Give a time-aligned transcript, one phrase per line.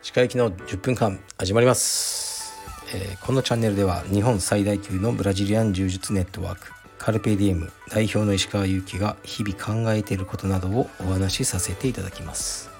[0.00, 2.54] 歯科行きの10分間始まります、
[2.94, 12.70] えー、このチャンネルでは日本最大級のブラジリアン柔術ネットワークカルペディエム代表の石川祐希が日々考えていることなどをお話しさせていただきます。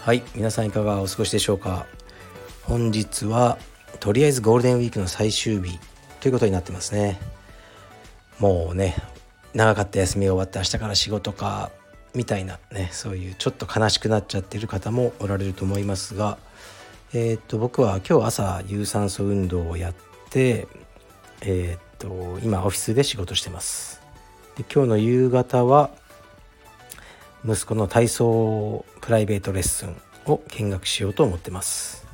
[0.00, 1.86] はい皆さんいかがお過ごしでしょうか。
[2.64, 3.56] 本日は
[4.00, 5.78] とりあえずゴールデンウィークの最終日
[6.20, 7.18] ということになってますね。
[8.38, 8.94] もうね
[9.58, 11.72] 長かった休みが終わって明日から仕事か
[12.14, 16.38] みたいなねそういうちょっと悲しくなっちゃってる方もおられると思いますが
[17.12, 19.94] えー、っと僕は今日朝有酸素運動をやっ
[20.30, 20.68] て
[21.40, 24.00] えー、っと今オフィスで仕事してます。
[24.56, 25.90] で今日の夕方は
[27.44, 32.06] 息子の体操プライベートレッスンを見学しようと思ってます。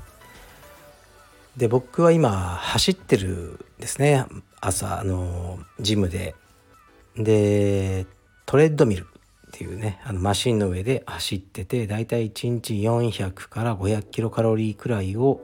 [1.59, 4.25] で僕は今走ってるですね。
[4.62, 6.34] 朝あのジムで。
[7.17, 8.07] で
[8.47, 9.07] トレッドミルっ
[9.53, 15.41] ていうねあのマシンの上で走っててだいたい1日400から500キロカロリーくらいを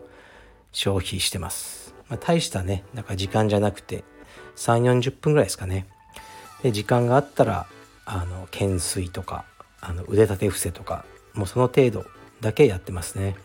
[0.72, 4.04] 消費してます、まあ、大したねなんか時間じゃなくて
[4.56, 5.86] 3 4 0分ぐらいですかね。
[6.62, 7.66] で時間があったら
[8.04, 9.44] あの懸垂とか
[9.80, 12.04] あの腕立て伏せとかもうその程度
[12.40, 13.36] だけやってますね。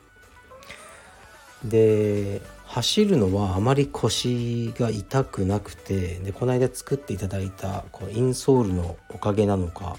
[1.64, 2.42] で
[2.76, 9.96] 走るのはあまり腰が痛くなくてでこの間作っていただいたこうインソールのおかげなのか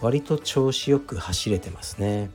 [0.00, 2.30] 割と調子よく走れてますね。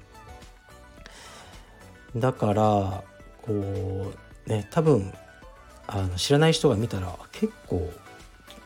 [2.15, 3.03] だから
[3.41, 4.13] こ
[4.45, 5.11] うね多分
[5.87, 7.91] あの知らない人が見たら結構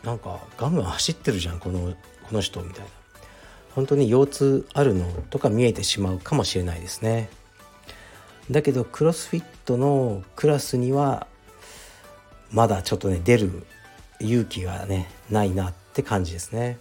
[0.04, 1.94] なんかガンガン走ってるじゃんこの
[2.28, 2.90] この人みたいな。
[3.72, 7.30] 本当に腰痛あるのとか見えてしまうかもしれないですね。
[8.52, 11.28] だけどクロスフィットのクラスには
[12.52, 13.66] まだちょっとね出る
[14.20, 16.78] 勇気がねないなって感じですね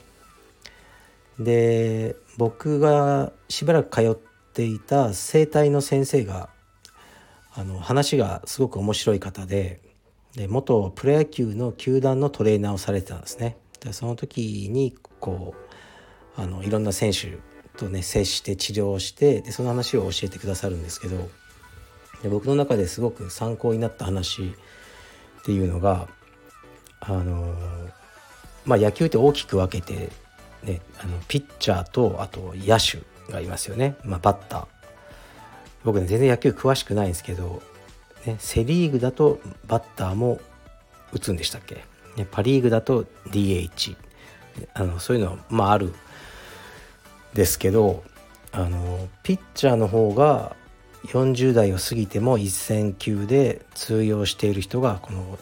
[1.39, 4.15] で僕がしばらく通っ
[4.53, 6.49] ていた整体の先生が
[7.55, 9.81] あの話がすごく面白い方で
[10.35, 13.59] で元プロ野球の球団のトレーナーをされてたんですね。
[13.81, 15.55] でその時にこ
[16.39, 17.39] うあのいろんな選手
[17.77, 21.29] とね接して治療してでその話を教えてくださるんですけど
[22.23, 24.55] で僕の中ですごく参考になった話
[25.41, 26.09] っていうのが
[27.01, 27.55] あの
[28.65, 30.11] まあ野球って大きく分けて
[30.65, 33.03] ね、あのピッチャーとあと野手
[33.33, 34.67] がいますよね、まあ、バッター。
[35.85, 37.61] 僕ね全然野球詳しくないんですけど、
[38.25, 40.41] ね、セ・リーグだとバッターも
[41.13, 41.85] 打つんでしたっけ、
[42.17, 43.97] ね、パ・リーグだと DH
[44.75, 45.93] あのそういうのはまあある
[47.35, 48.05] ですけど
[48.53, 50.55] あのピッチャーの方が
[51.07, 55.39] 40代を過ぎても一戦級で通用している人がこの、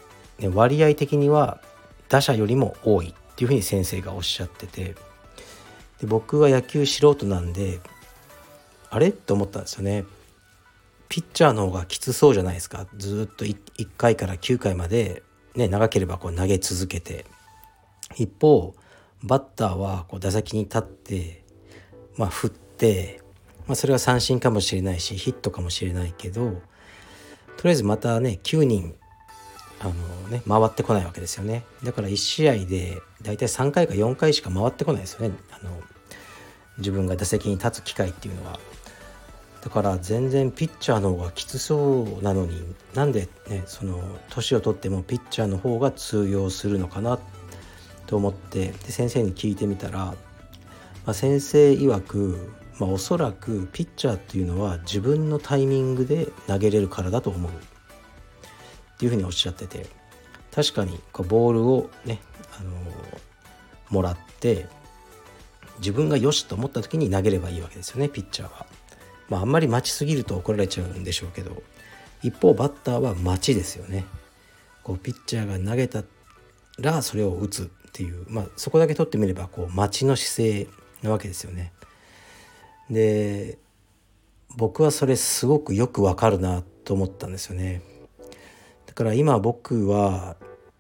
[0.55, 1.61] 割合的には
[2.09, 4.95] 打者よりも多いっていうふうに先生がおっしゃってて。
[6.01, 7.79] で僕は野球素人なんで
[8.89, 9.13] あれ？
[9.13, 10.05] と思ったんですよね。
[11.11, 12.87] ピッチャーの方がきつそうじゃないですか。
[12.97, 15.23] ずっと 1, 1回から9回まで、
[15.55, 17.27] ね、長ければこう投げ続けて。
[18.17, 18.75] 一方
[19.23, 21.45] バッターはこう打席に立って、
[22.17, 23.21] まあ、振って、
[23.67, 26.61] まあ、それは三振かもしれないしヒットかもしれないけど
[27.57, 28.95] とりあえずまたね9人
[29.81, 29.93] あの
[30.29, 31.65] ね回ってこないわけですよね。
[31.83, 35.35] だから1試合で大体3回か4回しか回ってこないですよね。
[35.51, 35.71] あの
[36.79, 38.59] 自分が打席に立つ機会っていうのは。
[39.63, 42.63] だから全然ピッチャーの方がきつそうなのに
[42.95, 47.19] なんでねその年を取ってもピッチャーの方が通用するのかな
[48.07, 50.15] と思ってで先生に聞いてみたら、ま
[51.07, 57.55] あ、先生曰く、まあ、おそらくピッチャーっていうのは自分のタイミングで投げれるからだと思うっ
[58.99, 59.87] ていうふうにおっしゃってて
[60.51, 62.21] 確かにこうボールをね、
[62.59, 64.67] あのー、もらって
[65.79, 68.67] 自分がよしと思った時に投げればいいわけですよねピッチャーは。
[69.29, 71.63] まああんまり待ちすぎると怒られちゃうんでしょうけど
[72.23, 74.07] 一方バッターは待ちですよね。
[74.83, 76.03] こうピッチャーが投げた
[76.79, 80.67] らそれを打つっていう、まあ、そこだけ取ってみればこう待ちの姿勢
[81.03, 81.73] なわけですよね。
[82.91, 83.59] で
[84.57, 87.83] 僕はそれすごくよくわかるなと思ったんですよね。
[88.87, 90.37] だから今僕は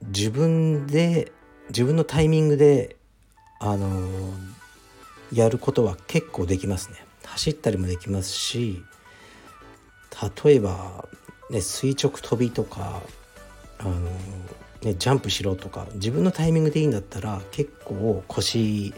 [0.09, 1.33] 自分で
[1.69, 2.97] 自分のタイミングで
[3.61, 4.09] あの
[5.33, 8.83] やることは結構できますね走ったりもできますし
[10.45, 11.09] 例えば、
[11.51, 13.01] ね、垂直跳びとか
[13.79, 13.93] あの、
[14.83, 18.93] ね、ジャンプしろとか自分のタイミングでいいんだったら結構腰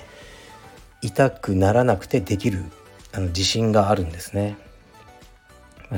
[1.02, 2.64] 痛くならなくてできる
[3.12, 4.56] あの自信があるんですね。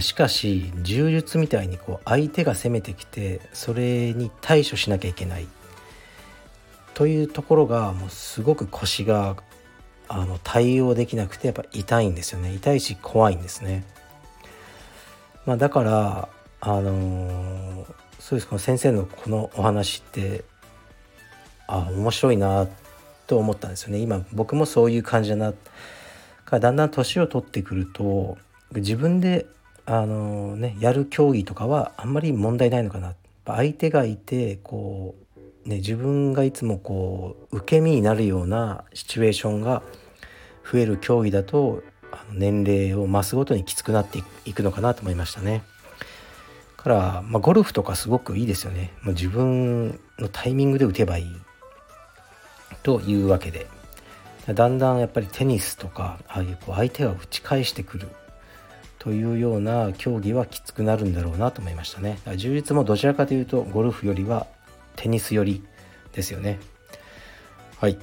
[0.01, 5.47] しかし柔術みたいにこう相手が攻めてきてそれに対処しなきゃいけない。
[6.95, 9.37] というところがもうすごく腰が
[10.09, 12.55] あの対応できなくてやっぱ痛いんですよね。
[12.55, 13.85] 痛いし怖いんですね。
[15.47, 16.29] まあ、だから
[16.61, 17.87] あのー、
[18.19, 18.49] そうです。
[18.49, 20.45] この先生のこのお話って
[21.67, 22.67] あ面白いな
[23.27, 23.99] と思ったんですよね。
[23.99, 25.53] 今僕もそういう感じだな。
[26.44, 28.38] からだんだん年を取ってくると
[28.75, 29.46] 自分で
[29.87, 33.14] あの、ねやる競技とかはあんまり問題ないのかな
[33.46, 35.14] 相手がいてこ
[35.64, 39.82] う、ね、自分がいつもこう受け身になるようなシチュエーションが
[40.70, 41.82] 増える競技だと
[42.32, 45.62] 年齢を増すごとにきつくなっていくのかなと思いましたね。
[46.76, 48.93] から、まあ、ゴルフとかすごくいいですよね。
[49.02, 51.26] もう自分のタイミングで打てばいい
[52.82, 53.67] というわけで
[54.46, 58.08] だんだんやっぱりテニスとかああいうこう相手が打ち返してくる
[58.99, 62.19] というような競技はきつくなるんだろうなと思いましたね。
[62.37, 64.46] 充実もどちらかというとゴルフよりは
[64.96, 65.64] テニス寄り
[66.12, 66.58] ですよね。
[67.81, 67.99] はい、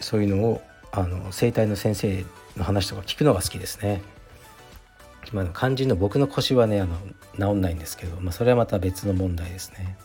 [0.00, 0.62] そういうのを
[0.92, 2.24] あの整体の先生
[2.56, 4.02] の話とか聞くのが好きですね。
[5.32, 6.96] まあ、肝心の僕の腰はねあの
[7.52, 9.98] 治んないんですけど、まあ、それはまた別の問題ですね。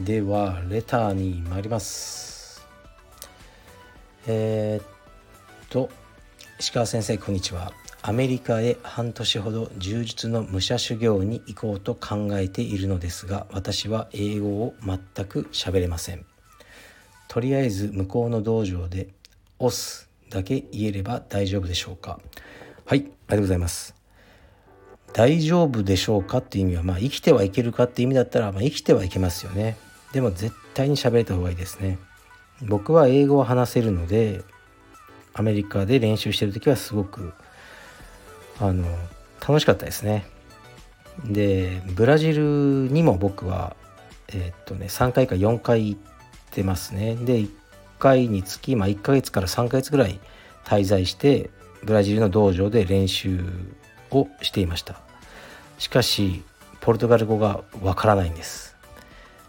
[0.00, 2.25] ではレターに参ります。
[4.28, 5.88] えー、っと
[6.58, 7.72] 石川先生こんにちは。
[8.02, 16.24] アメリカへ半年ほど柔術の武者修行に行こうと考えているのですが私は英語を全く喋れません。
[17.28, 19.08] とりあえず向こうの道場で
[19.58, 22.18] 「押す」だけ言えれば大丈夫でしょうか。
[22.84, 23.94] はいありがとうございます。
[25.12, 29.76] 大丈夫でしょうかっていう意味はまあ生きてはいけるかっていう意味だったらまあ生きてはいけますよね。
[30.12, 31.98] でも絶対に喋れた方がいいですね。
[32.62, 34.42] 僕は英語を話せるので
[35.34, 37.32] アメリカで練習してる時はすごく
[38.58, 38.86] あの
[39.40, 40.26] 楽しかったですね。
[41.24, 42.42] でブラジル
[42.90, 43.76] にも僕は
[44.28, 46.00] えー、っとね3回か4回行っ
[46.50, 47.16] てますね。
[47.16, 47.50] で1
[47.98, 50.18] 回につき、まあ、1ヶ月から3ヶ月ぐらい
[50.64, 51.50] 滞在して
[51.84, 53.44] ブラジルの道場で練習
[54.10, 55.00] をしていました。
[55.78, 56.42] しかし
[56.80, 58.65] ポルトガル語がわからないんです。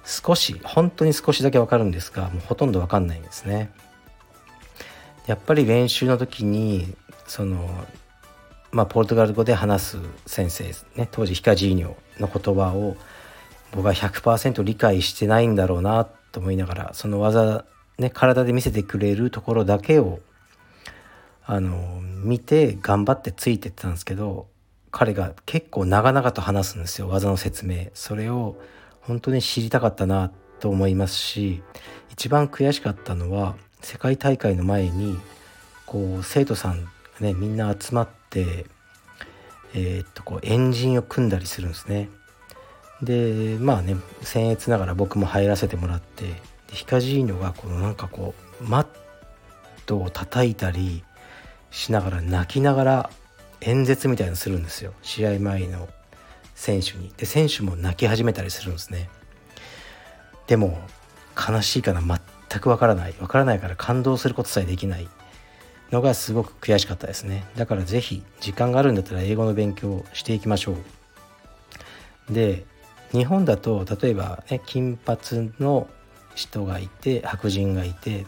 [0.07, 3.69] 少し本当に少しだけわかるんですがもうほとんどわかんないんですね。
[5.27, 6.95] やっぱり練習の時に
[7.27, 7.69] その
[8.71, 10.65] まあ、ポルトガル語で話す先生
[10.95, 11.07] ね。
[11.11, 12.95] 当時ヒカジーニョの言葉を
[13.71, 17.65] 僕は100%理解してないんだろうなと思いながらその技
[17.97, 20.19] ね体で見せてくれるところだけを
[21.45, 24.47] あの見て頑張ってついてってたんですけど
[24.91, 27.09] 彼が結構長々と話すんですよ。
[27.09, 27.87] 技の説明。
[27.93, 28.57] それを
[29.07, 31.63] 本当に知りたかったなと思いますし
[32.11, 35.17] 一番悔しかったのは世界大会の前に
[35.85, 36.87] こう生徒さん
[37.21, 38.65] ねみんな集まって
[39.73, 42.09] えー、っとこうエンジンを組んだりするんですね。
[43.01, 48.87] でまあね僭越ながら僕も入らせてもらってヒカジーニョがこのなんかこうマッ
[49.85, 51.03] トを叩いたり
[51.69, 53.09] しながら泣きながら
[53.61, 54.93] 演説みたいなのするんですよ。
[55.01, 55.87] 試合前の
[56.57, 57.13] 選手に。
[57.15, 59.09] で選手も泣き始めたりするんですね。
[60.47, 60.79] でも
[61.37, 62.01] 悲しいかな。
[62.01, 63.13] 全くわからない。
[63.21, 65.07] わからないから感動することさえできない
[65.91, 67.45] のがすごく悔しかったですね。
[67.55, 70.73] だから是非時間があるんだったら英語の勉強をしていきましょ
[72.31, 72.33] う。
[72.33, 72.65] で
[73.11, 75.87] 日本だと例えばね金髪の
[76.33, 78.25] 人がいて白人がいて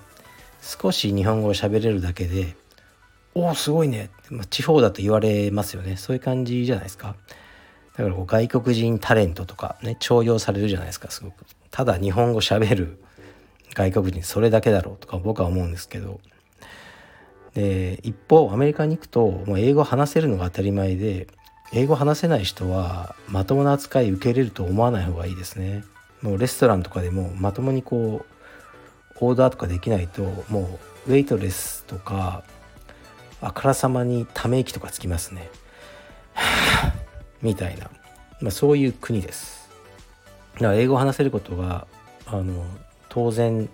[0.62, 2.56] 少し日本語を喋れるだけで
[3.34, 5.98] 「おおすごいね」まあ、地方だと言われますよね。
[5.98, 7.16] そういう感じじゃないですか。
[8.00, 11.44] だからこう外国人タレントとかね重用されるじゃないですかすごく。
[11.70, 12.98] ただ日本語喋る
[13.74, 16.22] 外国人それだけだろうとか僕は思うんですけど。
[17.56, 21.28] で一方アメリカに行くともう英語話せるのが当たり前で
[21.74, 25.84] 英語話せない人はまともな扱い受け入れると思わない方がいいですね。
[26.22, 32.44] もうレストランとかでもまともにこうオーダーとかできないともうウェイトレスとか
[33.42, 35.50] あからさまにため息とかつきますね。
[37.42, 37.90] みたいな、
[38.42, 39.70] まあ、そういう国です。
[40.56, 41.88] だから英語を話せることが
[42.26, 42.66] あの
[43.08, 43.70] 当然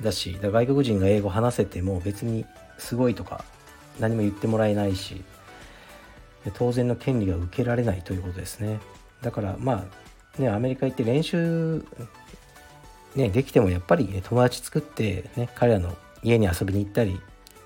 [0.00, 2.44] だしだ外国人が英語話せても別に
[2.78, 3.44] すごいとか
[4.00, 5.22] 何も言ってもらえないし
[6.54, 8.80] 当然の権利が受けられないということですね。
[9.20, 9.86] だからま
[10.38, 11.84] あねアメリカ行って練習
[13.14, 17.20] ねできてもやっぱり、ね、友達作ってね彼らの家に遊びに行ったり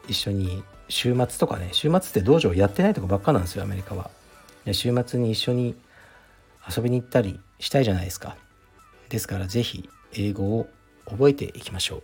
[0.08, 4.10] 一緒に週末とかね週末って道場やってないとこばっかなんですよアメリカは。
[4.72, 5.74] 週末に一緒に
[6.68, 8.36] 遊びに行ったりしたいじゃないですか。
[9.08, 10.68] ですから是非英語を
[11.06, 12.02] 覚えていきましょう。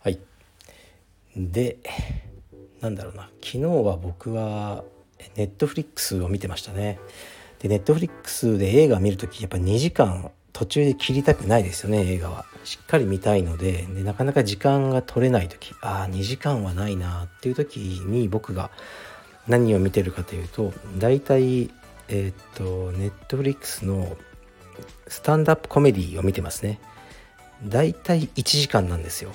[0.00, 0.18] はい。
[1.36, 1.78] で
[2.80, 3.30] なんだろうな。
[3.42, 4.84] 昨日は僕は
[5.36, 6.98] ネットフリックスを見てましたね。
[7.58, 12.46] でネットフリックスで映画見る時やっぱ2時間途中で切りたくないですよね映画は。
[12.64, 18.70] しっかり見たいのででなかなか時間が取れない時ああ2時間はないなっていう時に僕が
[19.48, 21.70] 何を見てるかというと大体
[22.08, 24.16] えー、っとネットフリックスの
[25.06, 26.80] スタンダップコメディを見てますね。
[27.64, 29.32] 大体1時間なんですよ。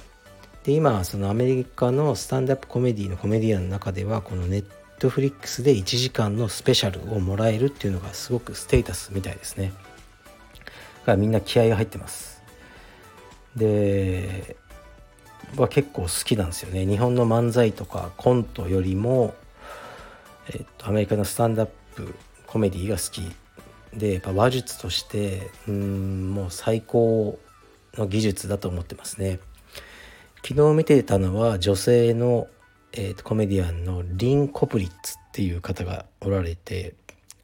[0.63, 4.65] で今そのアメリカのスタンダップコメディのコメディアンの中ではこのネッ
[5.00, 9.74] トフリックスで1時間のスペシャルをもらえるっていうのがすごくステータスみたいですね。
[11.01, 12.41] だからみんな気合が入ってます。
[13.55, 14.58] で
[15.58, 16.86] は結構好きなんですよね。
[16.86, 19.36] 日本の漫才とかコントよりも、
[20.50, 22.14] えっと、アメリカのスタンダップ
[22.48, 23.22] コメディが好き
[23.98, 27.40] でやっぱ話術としてうんもう最高
[27.96, 29.40] の技術だと思ってますね。
[30.46, 32.48] 昨日見てたのは女性の、
[32.92, 36.96] えーと、コメディアンのリン・コプリッツっていう方がおられて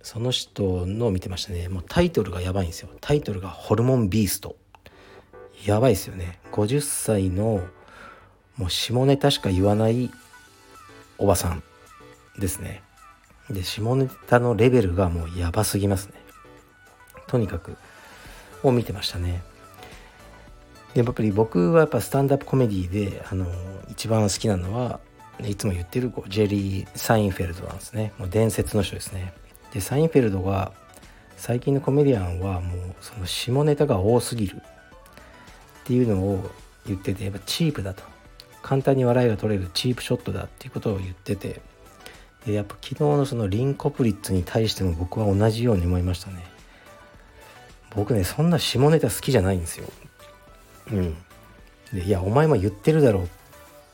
[0.01, 1.69] その人のを見てましたね。
[1.69, 2.89] もうタイトルがやばいんですよ。
[2.99, 4.55] タイトルが「ホルモンビースト」
[5.65, 6.39] やばいですよね。
[6.51, 7.61] 50歳の
[8.57, 10.09] もう下ネタしか言わない
[11.17, 11.63] おばさん
[12.37, 12.81] ですね。
[13.49, 16.13] で下ネタのレベルがもうやばすぎますね。
[17.27, 17.77] とにかく
[18.63, 19.41] を見てましたね。
[20.93, 23.45] でやっぱり僕はやっぱスタンダップコメディであの
[23.89, 24.99] 一番好きなのは
[25.41, 28.13] いつも言ってるこうジェリー・サインフェルドなんですね。
[28.17, 29.33] もう伝説の人ですね。
[29.73, 30.71] でサインフェルドが
[31.37, 34.57] 最近のコメディアンはもうその下ネタが多すぎる。
[34.57, 34.61] っ
[35.85, 36.51] ていうのを
[36.85, 38.03] 言っててやっぱチープだと。
[38.61, 41.61] 簡単に笑いが取れるチープショットだっていうことを言ってて。
[42.45, 46.43] でやっぱ昨日のそのリン・コプリッツに対しても僕は同じように思いましたね。
[47.95, 49.87] 僕ねそんな下ネタ好きじゃないんですよ。
[50.91, 51.17] うん。
[51.93, 53.29] でいやお前も言ってるだろう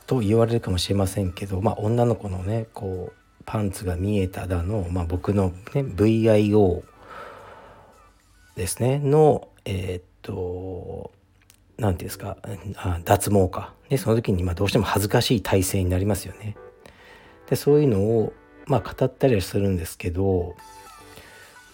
[0.06, 6.82] と言われるかもしれませんけどまあ女の子のねこうパンツが見えただの、まあ、僕の、ね、VIO
[8.56, 8.98] ですね。
[8.98, 11.10] のえー、っと
[11.76, 12.36] 何て言うんですか
[12.76, 16.56] あ脱毛かでその時にまあどうしても恥ずかしい体勢になりますよね。
[17.48, 18.32] でそういうのを
[18.66, 20.56] まあ語ったりするんですけど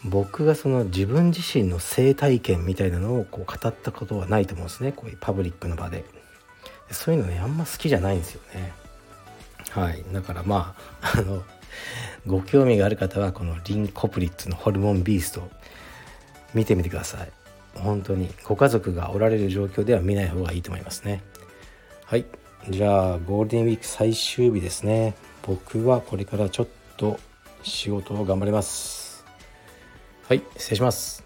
[0.05, 4.93] 僕がその自分自身の性体験みたいなのをこう語ったことはないと思うんですね。
[4.93, 6.05] こういうパブリックの場で
[6.91, 8.73] そういうのねあんま好きじゃないんですよね。
[9.71, 10.05] はい。
[10.13, 11.43] だからまあ あの
[12.27, 15.49] ご興味がある方はこのリン・コプリッツのホルモンビースト
[16.53, 17.33] 見てみてください。
[17.77, 21.23] 本当にご家族がおられる状況では見ない方がいいと思いますね。
[22.05, 22.27] はい。
[22.69, 25.15] じゃあゴールデンウィーク最終日ですね。
[25.47, 27.19] 僕はこれからちょっと
[27.63, 29.25] 仕事を頑張ります。
[30.29, 31.22] はい失礼します。